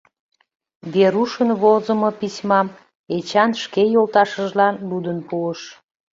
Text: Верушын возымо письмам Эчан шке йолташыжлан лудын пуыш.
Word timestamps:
Верушын 0.93 1.49
возымо 1.61 2.09
письмам 2.19 2.67
Эчан 3.17 3.51
шке 3.63 3.83
йолташыжлан 3.93 4.75
лудын 4.89 5.19
пуыш. 5.29 5.61